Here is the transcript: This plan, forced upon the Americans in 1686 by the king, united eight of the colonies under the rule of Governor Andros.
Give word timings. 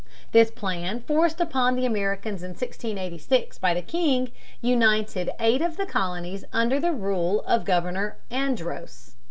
This 0.31 0.49
plan, 0.49 1.01
forced 1.01 1.39
upon 1.39 1.75
the 1.75 1.85
Americans 1.85 2.41
in 2.41 2.55
1686 2.55 3.59
by 3.59 3.75
the 3.75 3.83
king, 3.83 4.31
united 4.59 5.29
eight 5.39 5.61
of 5.61 5.77
the 5.77 5.85
colonies 5.85 6.43
under 6.51 6.79
the 6.79 6.91
rule 6.91 7.43
of 7.43 7.65
Governor 7.65 8.17
Andros. 8.31 9.13